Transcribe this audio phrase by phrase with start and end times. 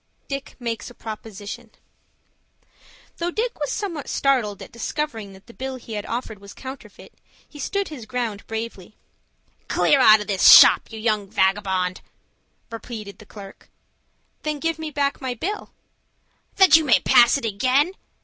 [0.27, 1.69] DICK MAKES A PROPOSITION
[3.17, 7.13] Though Dick was somewhat startled at discovering that the bill he had offered was counterfeit,
[7.47, 8.95] he stood his ground bravely.
[9.67, 12.01] "Clear out of this shop, you young vagabond,"
[12.71, 13.69] repeated the clerk.
[14.41, 15.69] "Then give me back my bill."
[16.55, 17.91] "That you may pass it again?